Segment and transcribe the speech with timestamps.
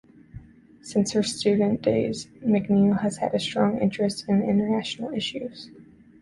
[0.81, 5.69] Since her student days, McNeill has had a strong interest in international issues.